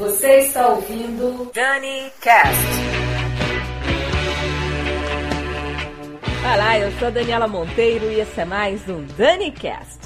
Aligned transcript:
Você 0.00 0.38
está 0.38 0.66
ouvindo 0.68 1.52
Dani 1.52 2.10
Cast. 2.22 2.56
Olá, 6.42 6.78
eu 6.78 6.90
sou 6.92 7.10
Daniela 7.10 7.46
Monteiro 7.46 8.10
e 8.10 8.18
esse 8.18 8.40
é 8.40 8.46
mais 8.46 8.88
um 8.88 9.04
Dani 9.04 9.52
Cast. 9.52 9.98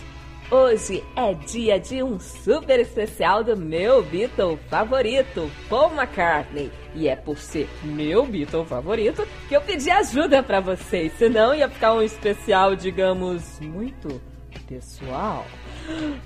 Hoje 0.50 1.00
é 1.14 1.32
dia 1.34 1.78
de 1.78 2.02
um 2.02 2.18
super 2.18 2.80
especial 2.80 3.44
do 3.44 3.56
meu 3.56 4.02
Beatle 4.02 4.58
favorito, 4.68 5.48
Paul 5.68 5.92
McCartney. 5.92 6.72
E 6.96 7.06
é 7.06 7.14
por 7.14 7.38
ser 7.38 7.68
meu 7.84 8.26
Beatle 8.26 8.66
favorito 8.66 9.24
que 9.48 9.54
eu 9.54 9.60
pedi 9.60 9.92
ajuda 9.92 10.42
para 10.42 10.58
vocês, 10.58 11.12
senão 11.16 11.54
ia 11.54 11.68
ficar 11.68 11.94
um 11.94 12.02
especial, 12.02 12.74
digamos, 12.74 13.60
muito 13.60 14.20
pessoal. 14.60 15.44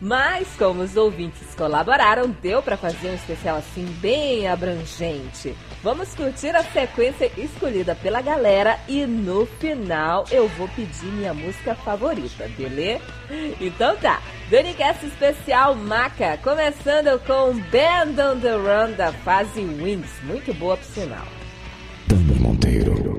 Mas 0.00 0.48
como 0.56 0.82
os 0.82 0.96
ouvintes 0.96 1.54
colaboraram, 1.54 2.30
deu 2.42 2.62
para 2.62 2.76
fazer 2.76 3.08
um 3.08 3.14
especial 3.14 3.56
assim 3.56 3.84
bem 4.00 4.46
abrangente. 4.46 5.54
Vamos 5.82 6.14
curtir 6.14 6.54
a 6.54 6.62
sequência 6.62 7.30
escolhida 7.36 7.94
pela 7.94 8.20
galera 8.20 8.78
e 8.88 9.06
no 9.06 9.46
final 9.46 10.24
eu 10.30 10.48
vou 10.48 10.68
pedir 10.68 11.06
minha 11.06 11.34
música 11.34 11.74
favorita, 11.74 12.48
beleza? 12.56 13.02
Então 13.60 13.96
tá, 13.96 14.20
Danicast 14.50 15.06
especial 15.06 15.74
Maca, 15.74 16.38
começando 16.38 17.18
com 17.26 17.52
Band 17.70 18.32
on 18.32 18.40
the 18.40 18.54
Run 18.54 18.92
da 18.96 19.12
fase 19.12 19.60
Wings, 19.60 20.10
muito 20.24 20.54
boa 20.54 20.76
por 20.76 20.86
sinal. 20.86 21.26
Dani 22.06 22.40
Monteiro. 22.40 23.17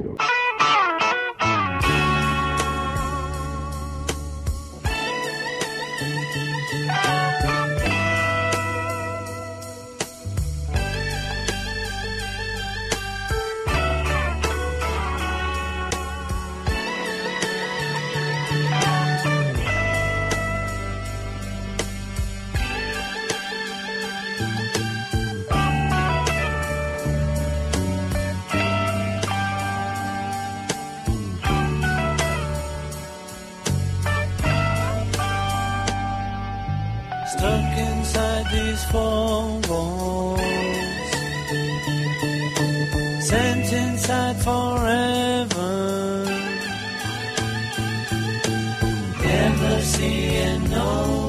never 49.30 49.82
seeing 49.82 50.70
no 50.72 51.29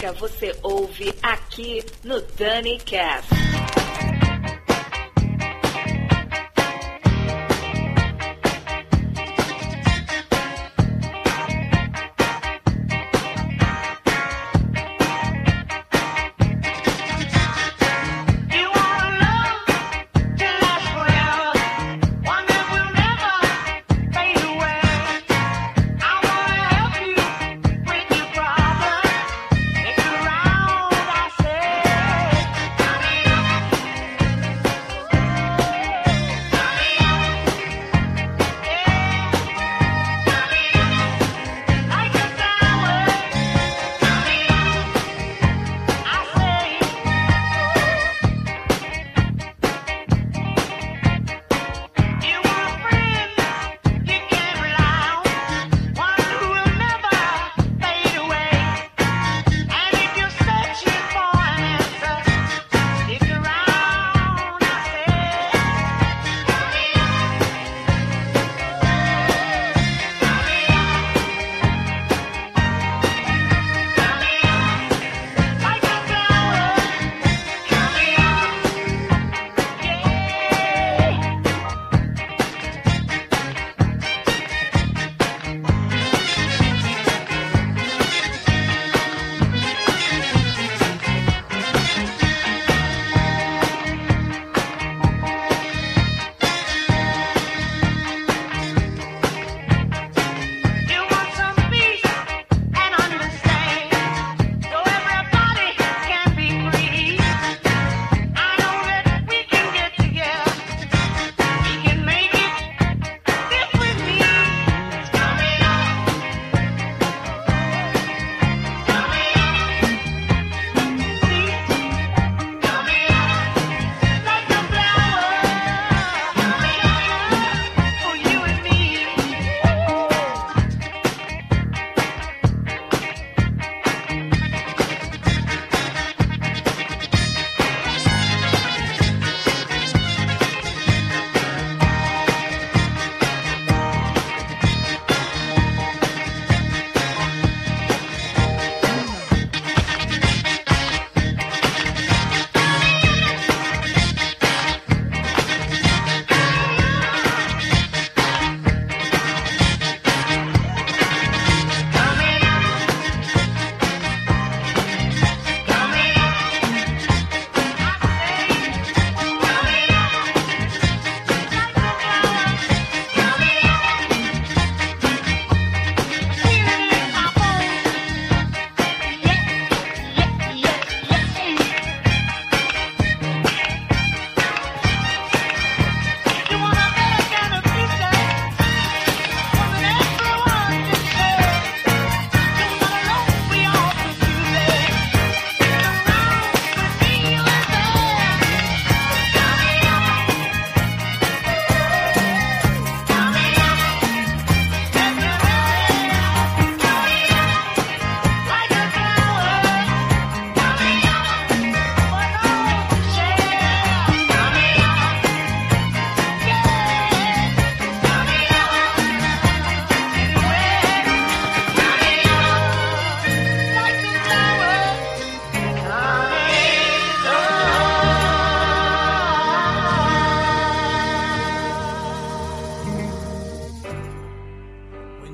música 0.00 0.12
você 0.12 0.56
ouve 0.62 1.14
aqui 1.22 1.84
no 2.02 2.20
Dani 2.20 2.78
Cast. 2.78 3.39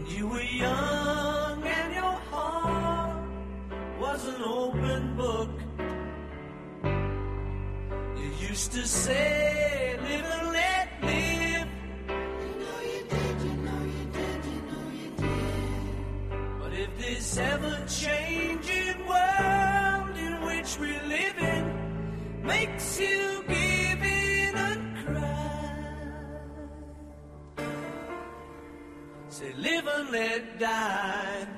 You 0.09 0.29
were 0.29 0.41
young 0.41 1.63
and 1.65 1.95
your 1.95 2.17
heart 2.31 3.29
was 4.01 4.27
an 4.29 4.43
open 4.43 5.17
book. 5.17 5.51
You 8.17 8.49
used 8.49 8.73
to 8.73 8.87
say, 8.87 9.99
little 10.01 10.53
let 10.53 10.89
live. 11.03 11.69
You 12.09 12.53
know 12.63 12.81
you 12.93 13.03
did, 13.09 13.41
you 13.43 13.55
know 13.67 13.83
you 13.97 14.05
did, 14.19 14.45
you 14.45 14.61
know 14.71 14.87
you 15.01 15.11
did. 15.17 16.61
But 16.61 16.73
if 16.73 16.91
this 16.99 17.39
ever 17.39 17.85
changing 17.89 19.07
world 19.07 20.17
in 20.17 20.41
which 20.47 20.79
we 20.79 20.93
live 21.09 21.39
in 21.39 22.43
makes 22.45 23.01
you 23.01 23.36
Let 30.11 30.59
die. 30.61 31.56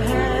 have 0.00 0.37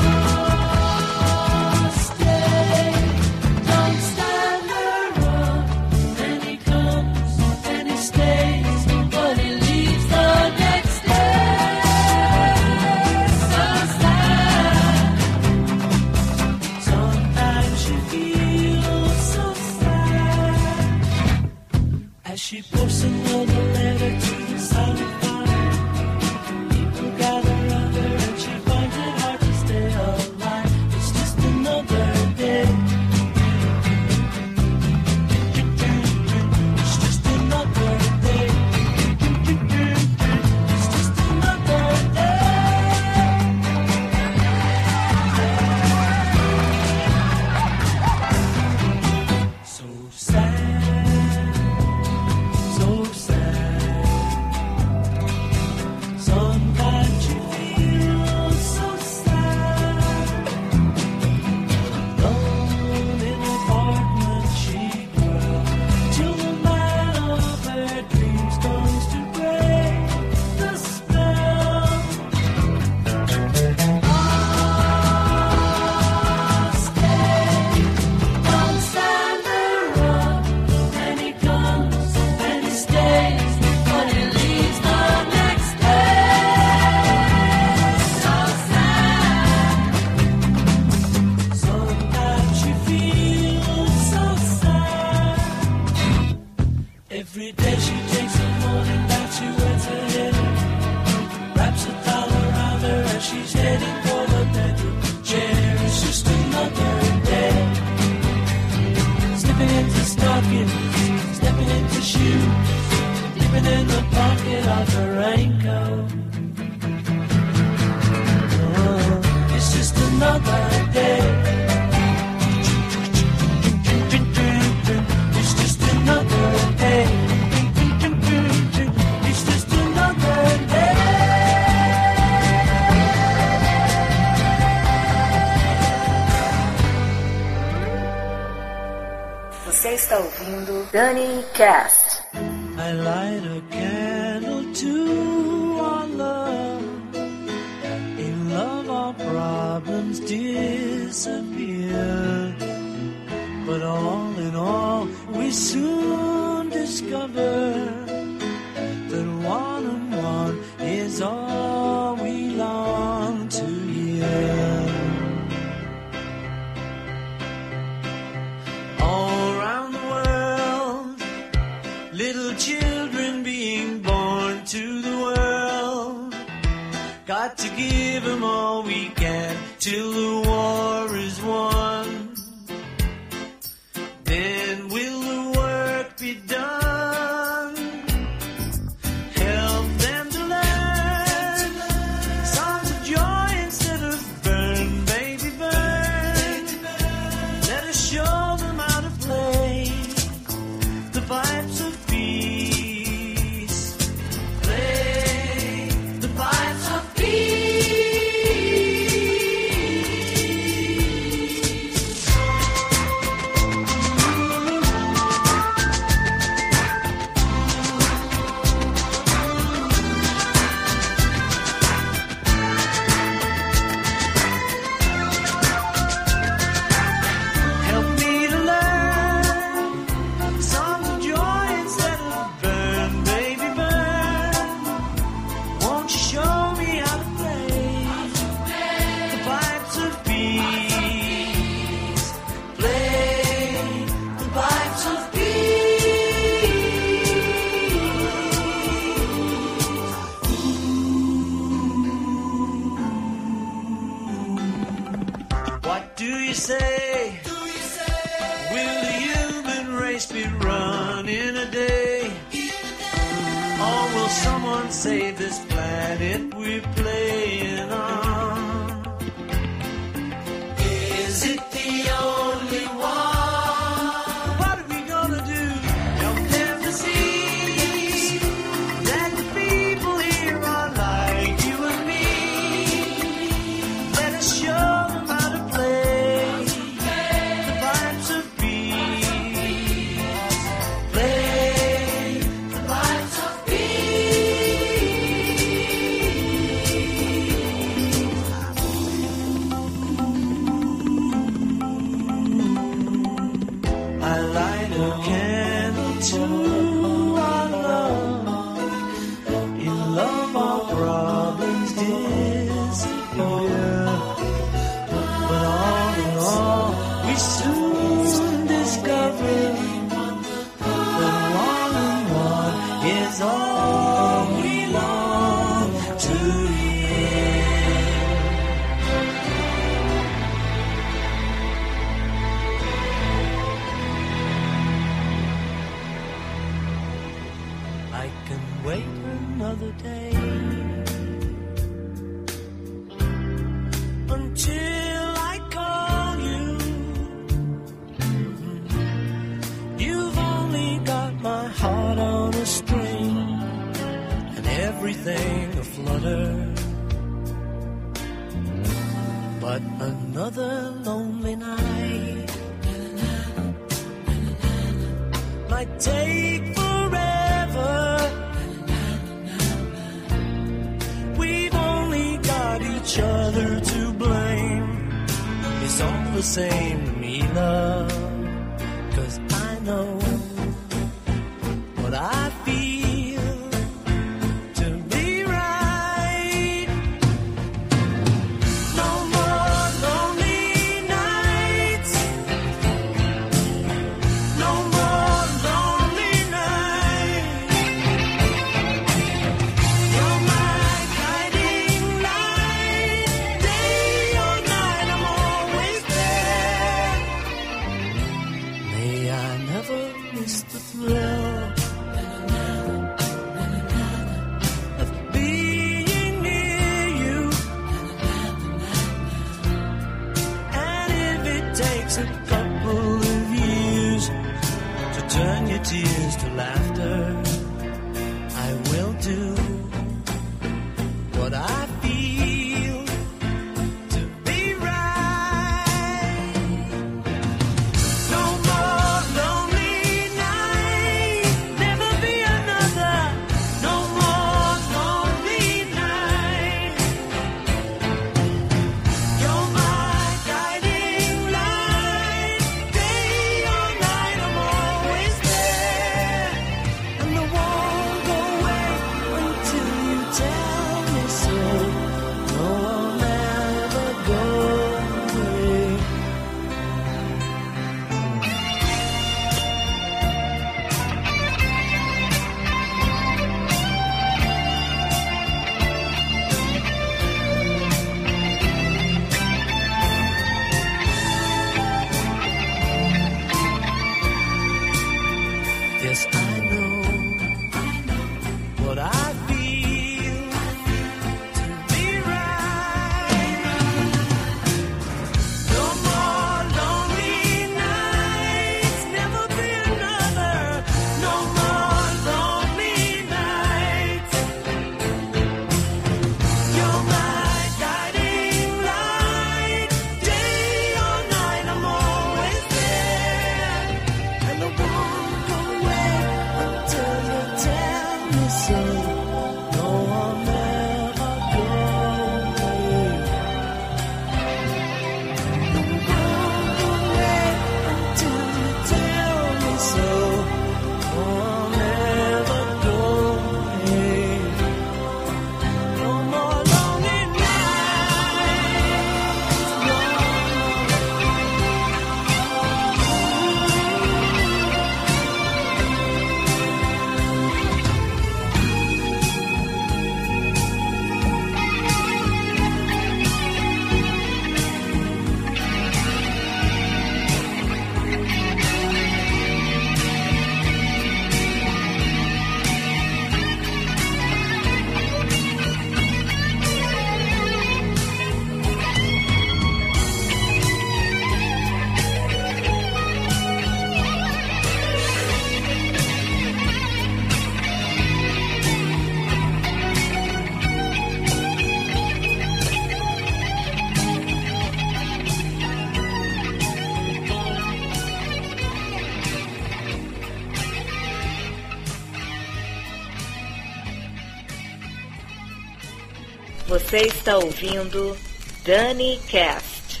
Você 596.70 596.98
está 596.98 597.36
ouvindo 597.36 598.16
Dani 598.64 599.18
Cast. 599.28 600.00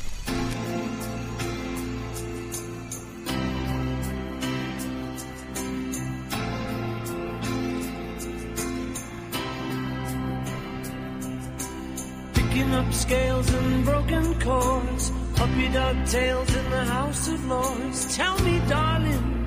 Picking 12.34 12.72
up 12.72 12.92
scales 12.92 13.52
and 13.52 13.84
broken 13.84 14.40
chords, 14.40 15.10
puppy 15.34 15.68
dog 15.70 15.96
tails 16.06 16.54
in 16.54 16.70
the 16.70 16.84
House 16.84 17.26
of 17.26 17.44
Lords. 17.46 18.16
Tell 18.16 18.38
me, 18.44 18.60
darling, 18.68 19.44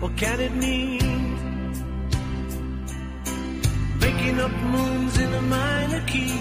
what 0.00 0.14
can 0.18 0.40
it 0.40 0.52
mean? 0.52 1.38
Making 3.98 4.40
up 4.40 4.52
moons 4.52 5.18
in 5.18 5.32
a 5.32 5.42
minor 5.42 5.97
key. 6.10 6.32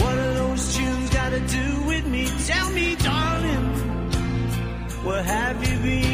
What 0.00 0.14
are 0.24 0.34
those 0.34 0.76
tunes 0.76 1.10
got 1.10 1.30
to 1.30 1.40
do 1.40 1.82
with 1.86 2.06
me? 2.06 2.24
Tell 2.46 2.70
me, 2.70 2.96
darling, 2.96 3.66
where 5.04 5.22
have 5.22 5.56
you 5.68 5.78
been? 5.78 6.13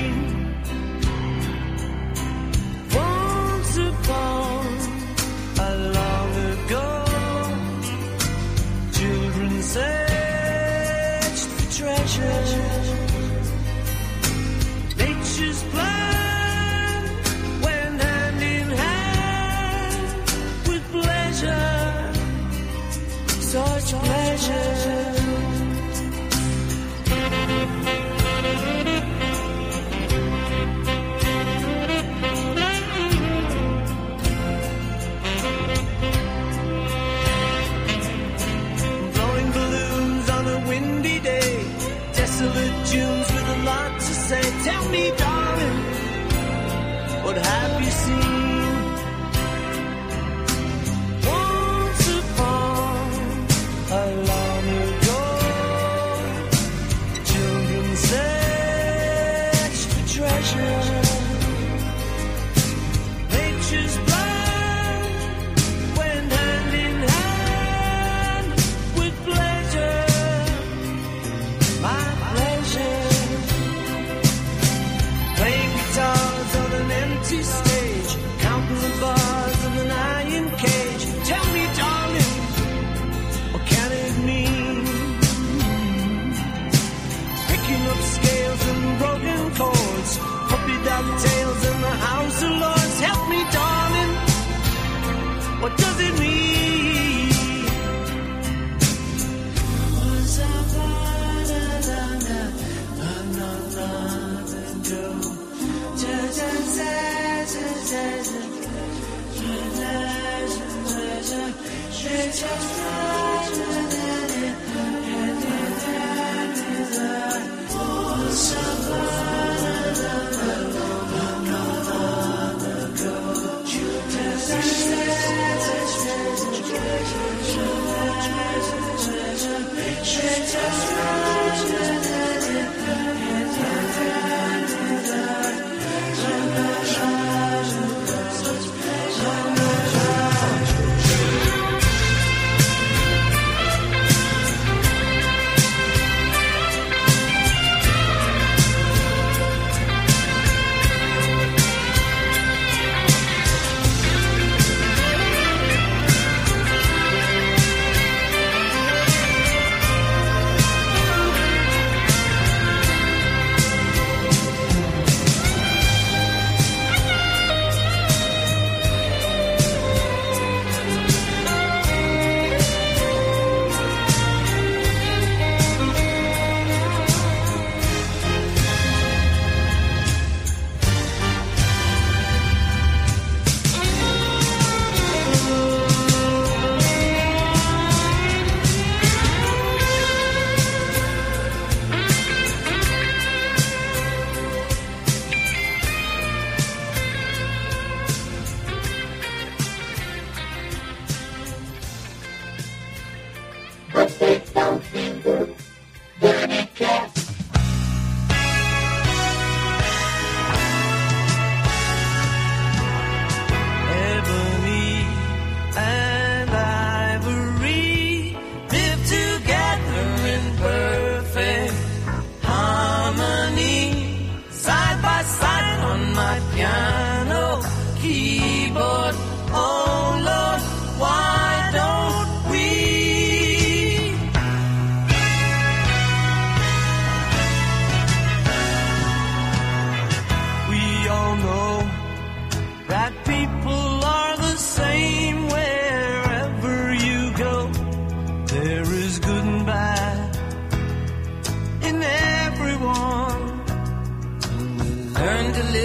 We 255.72 255.78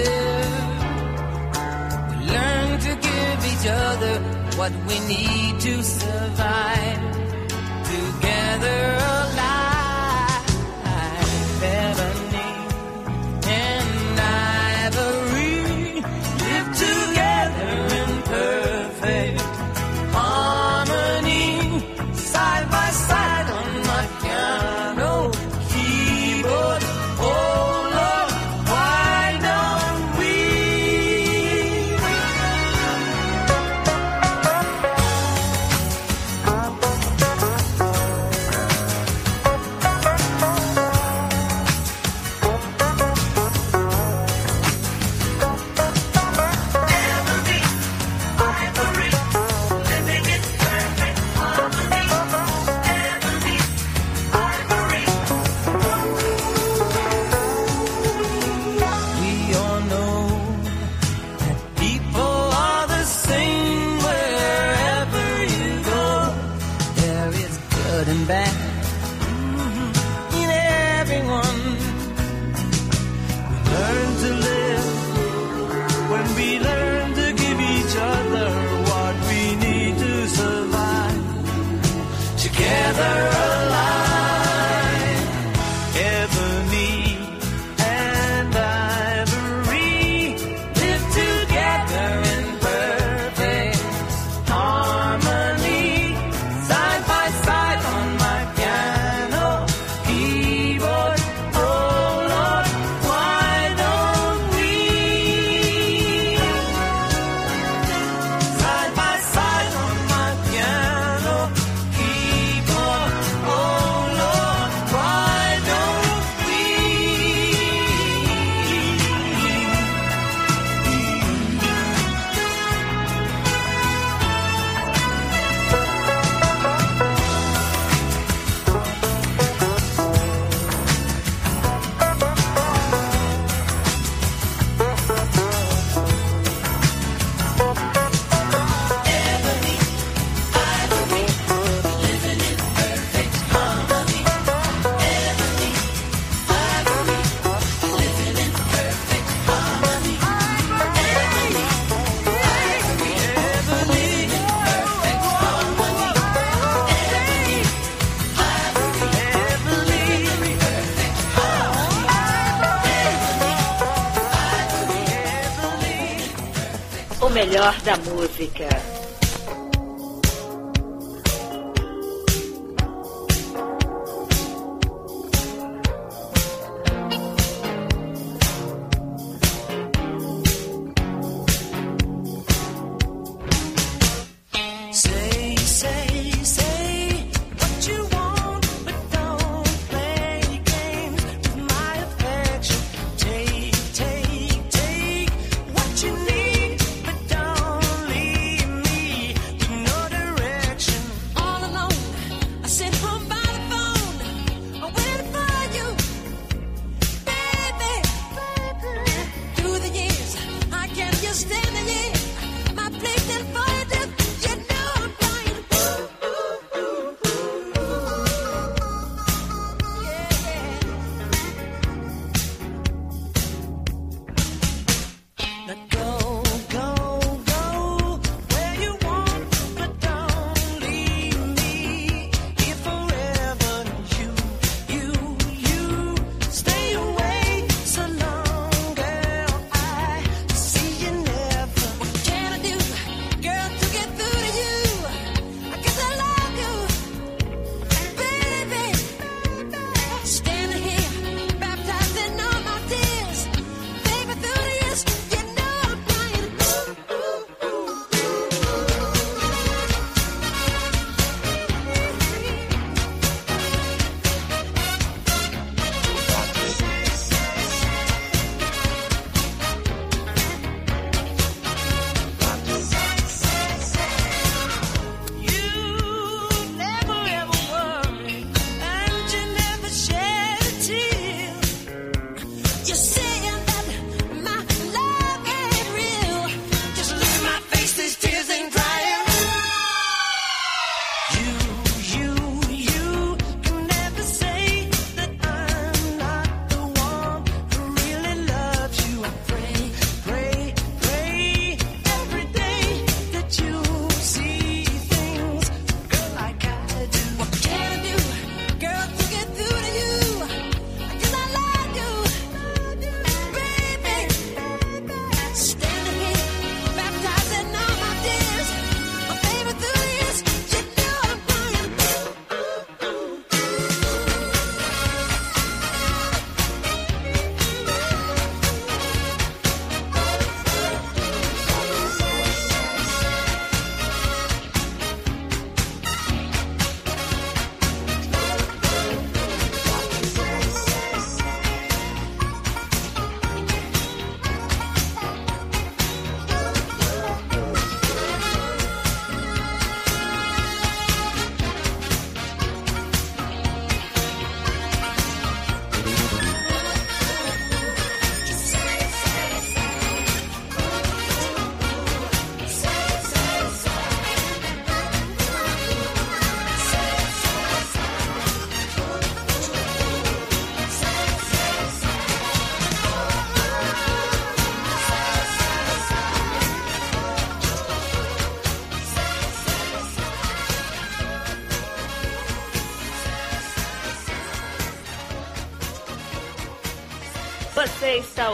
learn 2.33 2.79
to 2.79 2.95
give 3.07 3.39
each 3.51 3.67
other 3.67 4.19
what 4.57 4.71
we 4.87 4.99
need 5.07 5.59
to 5.59 5.83
survive 5.83 7.01
together. 7.85 9.04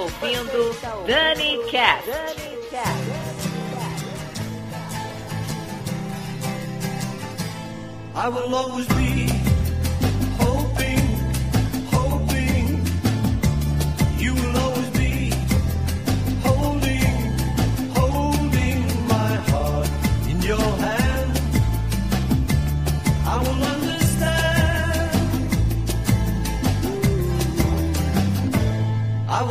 Ouvindo 0.02 0.74
Dani 1.06 1.60
Cat. 1.70 2.04
I 8.16 8.28
will 8.30 8.56
always 8.56 8.88
be 8.88 9.41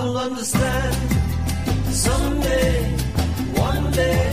will 0.02 0.18
understand 0.18 0.94
someday, 1.92 2.84
one 3.54 3.90
day. 3.92 4.29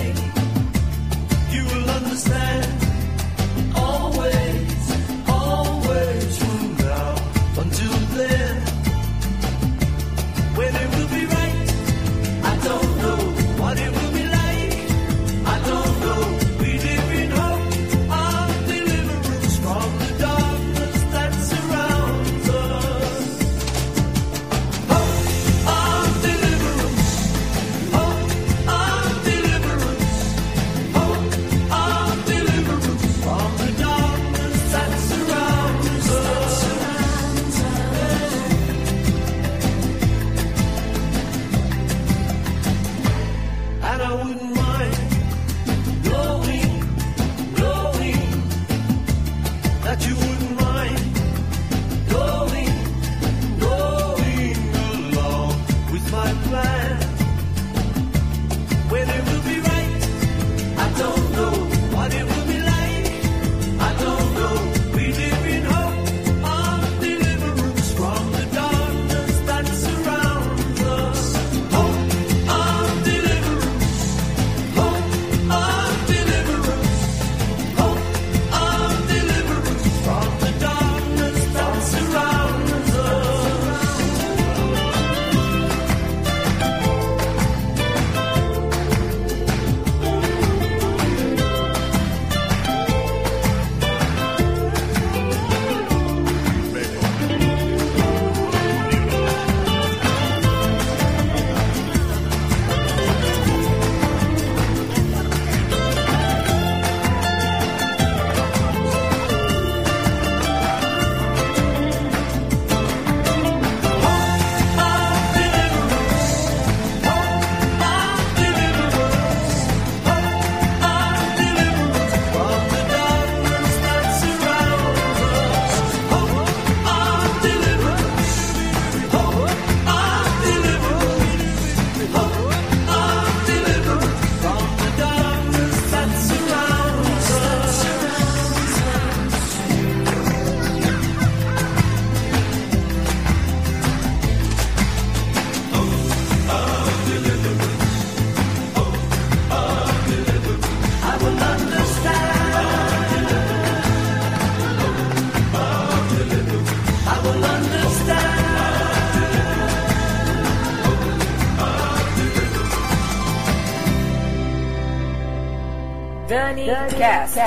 Dani, 166.28 166.66
Cast. 166.98 167.40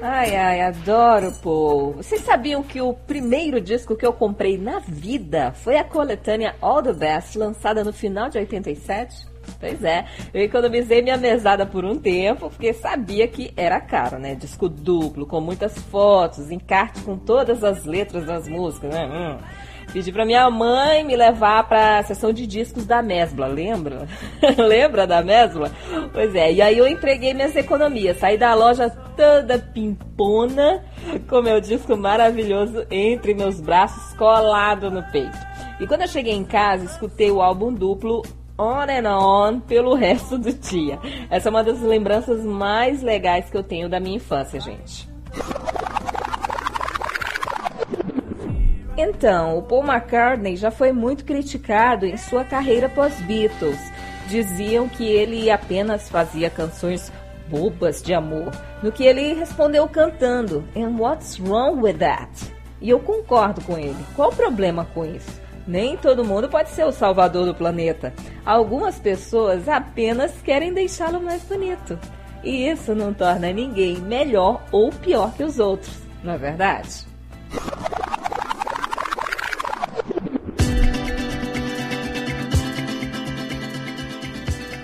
Ai, 0.00 0.36
ai, 0.36 0.60
adoro 0.60 1.32
Paul. 1.42 1.94
Vocês 1.94 2.20
sabiam 2.22 2.62
que 2.62 2.80
o 2.80 2.94
primeiro 2.94 3.60
disco 3.60 3.96
que 3.96 4.06
eu 4.06 4.12
comprei 4.12 4.56
na 4.56 4.78
vida 4.78 5.52
foi 5.52 5.76
a 5.76 5.82
coletânea 5.82 6.54
All 6.60 6.80
the 6.80 6.92
Best, 6.92 7.36
lançada 7.36 7.82
no 7.82 7.92
final 7.92 8.30
de 8.30 8.38
87? 8.38 9.26
Pois 9.58 9.82
é, 9.82 10.04
eu 10.32 10.40
economizei 10.42 11.02
minha 11.02 11.16
mesada 11.16 11.66
por 11.66 11.84
um 11.84 11.98
tempo, 11.98 12.48
porque 12.48 12.72
sabia 12.72 13.26
que 13.26 13.52
era 13.56 13.80
caro, 13.80 14.20
né? 14.20 14.36
Disco 14.36 14.68
duplo, 14.68 15.26
com 15.26 15.40
muitas 15.40 15.76
fotos, 15.76 16.50
encarte 16.50 17.02
com 17.02 17.18
todas 17.18 17.64
as 17.64 17.84
letras 17.84 18.24
das 18.24 18.46
músicas, 18.46 18.94
né? 18.94 19.06
Hum. 19.06 19.38
Pedi 19.92 20.12
pra 20.12 20.24
minha 20.24 20.48
mãe 20.48 21.04
me 21.04 21.16
levar 21.16 21.66
pra 21.68 22.02
sessão 22.04 22.32
de 22.32 22.46
discos 22.46 22.86
da 22.86 23.02
Mesbla, 23.02 23.46
lembra? 23.46 24.06
lembra 24.56 25.06
da 25.06 25.20
Mesbla? 25.22 25.70
Pois 26.12 26.34
é, 26.34 26.52
e 26.52 26.62
aí 26.62 26.78
eu 26.78 26.86
entreguei 26.86 27.34
minhas 27.34 27.56
economias, 27.56 28.18
saí 28.18 28.38
da 28.38 28.54
loja 28.54 28.88
toda 29.16 29.58
pimpona, 29.58 30.84
com 31.28 31.42
meu 31.42 31.60
disco 31.60 31.96
maravilhoso 31.96 32.86
entre 32.90 33.34
meus 33.34 33.60
braços 33.60 34.14
colado 34.16 34.90
no 34.90 35.02
peito. 35.10 35.36
E 35.80 35.86
quando 35.86 36.02
eu 36.02 36.08
cheguei 36.08 36.34
em 36.34 36.44
casa, 36.44 36.84
escutei 36.84 37.30
o 37.30 37.42
álbum 37.42 37.72
duplo 37.72 38.22
On 38.58 38.82
and 38.82 39.08
On 39.08 39.60
pelo 39.60 39.94
resto 39.94 40.36
do 40.36 40.52
dia. 40.52 40.98
Essa 41.30 41.48
é 41.48 41.50
uma 41.50 41.64
das 41.64 41.80
lembranças 41.80 42.44
mais 42.44 43.02
legais 43.02 43.48
que 43.48 43.56
eu 43.56 43.62
tenho 43.62 43.88
da 43.88 43.98
minha 43.98 44.16
infância, 44.16 44.60
gente. 44.60 45.08
Então, 49.02 49.56
o 49.56 49.62
Paul 49.62 49.82
McCartney 49.82 50.56
já 50.56 50.70
foi 50.70 50.92
muito 50.92 51.24
criticado 51.24 52.04
em 52.04 52.18
sua 52.18 52.44
carreira 52.44 52.86
pós-Beatles. 52.86 53.78
Diziam 54.28 54.86
que 54.90 55.04
ele 55.04 55.50
apenas 55.50 56.06
fazia 56.10 56.50
canções 56.50 57.10
bobas 57.48 58.02
de 58.02 58.12
amor, 58.12 58.52
no 58.82 58.92
que 58.92 59.04
ele 59.04 59.32
respondeu 59.32 59.88
cantando 59.88 60.62
And 60.76 60.98
what's 60.98 61.40
wrong 61.40 61.80
with 61.80 61.94
that? 61.94 62.30
E 62.78 62.90
eu 62.90 63.00
concordo 63.00 63.62
com 63.62 63.78
ele. 63.78 63.96
Qual 64.14 64.28
o 64.28 64.36
problema 64.36 64.86
com 64.92 65.06
isso? 65.06 65.40
Nem 65.66 65.96
todo 65.96 66.22
mundo 66.22 66.50
pode 66.50 66.68
ser 66.68 66.84
o 66.84 66.92
salvador 66.92 67.46
do 67.46 67.54
planeta. 67.54 68.12
Algumas 68.44 68.98
pessoas 68.98 69.66
apenas 69.66 70.42
querem 70.42 70.74
deixá-lo 70.74 71.22
mais 71.22 71.42
bonito. 71.44 71.98
E 72.44 72.68
isso 72.68 72.94
não 72.94 73.14
torna 73.14 73.50
ninguém 73.50 73.96
melhor 73.96 74.62
ou 74.70 74.90
pior 74.90 75.32
que 75.32 75.42
os 75.42 75.58
outros, 75.58 75.96
não 76.22 76.34
é 76.34 76.38
verdade? 76.38 77.06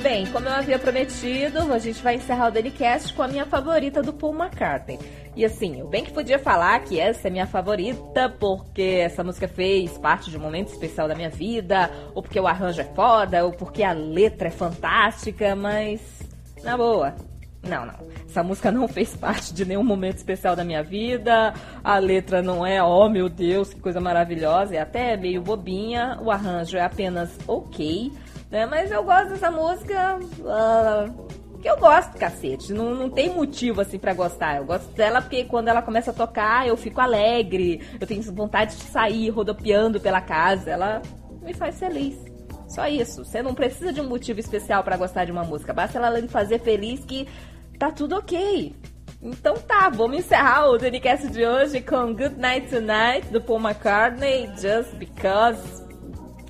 Bem, 0.08 0.24
como 0.26 0.46
eu 0.46 0.52
havia 0.52 0.78
prometido, 0.78 1.72
a 1.72 1.78
gente 1.80 2.00
vai 2.00 2.14
encerrar 2.14 2.46
o 2.46 2.50
Delicast 2.52 3.12
com 3.12 3.24
a 3.24 3.26
minha 3.26 3.44
favorita 3.44 4.04
do 4.04 4.12
Paul 4.12 4.36
McCartney. 4.36 5.00
E 5.34 5.44
assim, 5.44 5.80
eu 5.80 5.88
bem 5.88 6.04
que 6.04 6.12
podia 6.12 6.38
falar 6.38 6.78
que 6.84 7.00
essa 7.00 7.26
é 7.26 7.30
minha 7.30 7.44
favorita 7.44 8.28
porque 8.38 9.00
essa 9.02 9.24
música 9.24 9.48
fez 9.48 9.98
parte 9.98 10.30
de 10.30 10.36
um 10.36 10.40
momento 10.40 10.68
especial 10.68 11.08
da 11.08 11.16
minha 11.16 11.28
vida, 11.28 11.90
ou 12.14 12.22
porque 12.22 12.38
o 12.38 12.46
arranjo 12.46 12.80
é 12.80 12.84
foda, 12.84 13.44
ou 13.44 13.50
porque 13.50 13.82
a 13.82 13.90
letra 13.90 14.46
é 14.46 14.50
fantástica, 14.52 15.56
mas 15.56 16.00
na 16.62 16.76
boa. 16.76 17.12
Não, 17.64 17.84
não. 17.84 18.06
Essa 18.28 18.44
música 18.44 18.70
não 18.70 18.86
fez 18.86 19.16
parte 19.16 19.52
de 19.52 19.64
nenhum 19.64 19.82
momento 19.82 20.18
especial 20.18 20.54
da 20.54 20.62
minha 20.62 20.84
vida. 20.84 21.52
A 21.82 21.98
letra 21.98 22.40
não 22.40 22.64
é, 22.64 22.80
oh 22.80 23.08
meu 23.08 23.28
Deus, 23.28 23.74
que 23.74 23.80
coisa 23.80 24.00
maravilhosa. 24.00 24.76
É 24.76 24.78
até 24.78 25.16
meio 25.16 25.42
bobinha. 25.42 26.16
O 26.22 26.30
arranjo 26.30 26.76
é 26.76 26.82
apenas 26.82 27.36
ok. 27.48 28.12
Né? 28.56 28.64
Mas 28.64 28.90
eu 28.90 29.04
gosto 29.04 29.28
dessa 29.28 29.50
música. 29.50 30.18
Uh, 30.18 31.26
que 31.60 31.68
eu 31.68 31.76
gosto, 31.76 32.16
cacete. 32.16 32.72
Não, 32.72 32.94
não 32.94 33.10
tem 33.10 33.28
motivo 33.28 33.82
assim 33.82 33.98
para 33.98 34.14
gostar. 34.14 34.56
Eu 34.56 34.64
gosto 34.64 34.90
dela 34.94 35.20
porque 35.20 35.44
quando 35.44 35.68
ela 35.68 35.82
começa 35.82 36.10
a 36.10 36.14
tocar, 36.14 36.66
eu 36.66 36.74
fico 36.74 36.98
alegre. 36.98 37.86
Eu 38.00 38.06
tenho 38.06 38.22
vontade 38.32 38.74
de 38.74 38.84
sair 38.84 39.28
rodopiando 39.28 40.00
pela 40.00 40.22
casa. 40.22 40.70
Ela 40.70 41.02
me 41.42 41.52
faz 41.52 41.78
feliz. 41.78 42.16
Só 42.66 42.88
isso. 42.88 43.26
Você 43.26 43.42
não 43.42 43.54
precisa 43.54 43.92
de 43.92 44.00
um 44.00 44.08
motivo 44.08 44.40
especial 44.40 44.82
para 44.82 44.96
gostar 44.96 45.26
de 45.26 45.32
uma 45.32 45.44
música. 45.44 45.74
Basta 45.74 45.98
ela 45.98 46.18
lhe 46.18 46.26
fazer 46.26 46.58
feliz 46.60 47.04
que 47.04 47.28
tá 47.78 47.90
tudo 47.90 48.16
ok. 48.16 48.74
Então 49.20 49.54
tá, 49.56 49.90
vamos 49.90 50.16
encerrar 50.16 50.68
o 50.70 50.78
Denicast 50.78 51.28
de 51.28 51.44
hoje 51.44 51.82
com 51.82 52.14
Good 52.14 52.38
Night 52.38 52.68
Tonight 52.70 53.28
do 53.30 53.40
Paul 53.40 53.60
McCartney, 53.60 54.50
just 54.56 54.94
because 54.94 55.85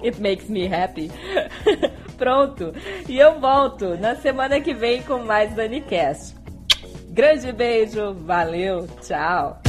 It 0.06 0.20
makes 0.20 0.48
me 0.48 0.68
happy. 0.68 1.10
Pronto. 2.16 2.72
E 3.08 3.18
eu 3.18 3.40
volto 3.40 3.96
na 3.98 4.14
semana 4.14 4.60
que 4.60 4.72
vem 4.72 5.02
com 5.02 5.18
mais 5.18 5.52
DaniCast. 5.54 6.36
Grande 7.10 7.50
beijo, 7.50 8.14
valeu, 8.14 8.86
tchau. 9.02 9.60